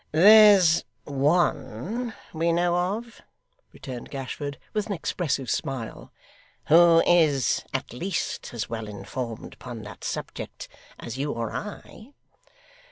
'There's 0.11 0.83
one 1.03 2.15
we 2.33 2.51
know 2.51 2.97
of,' 2.97 3.21
returned 3.71 4.09
Gashford, 4.09 4.57
with 4.73 4.87
an 4.87 4.93
expressive 4.93 5.47
smile, 5.47 6.11
'who 6.69 7.03
is 7.05 7.63
at 7.71 7.93
least 7.93 8.51
as 8.51 8.67
well 8.67 8.87
informed 8.87 9.53
upon 9.53 9.83
that 9.83 10.03
subject 10.03 10.67
as 10.97 11.19
you 11.19 11.31
or 11.31 11.53
I. 11.53 12.13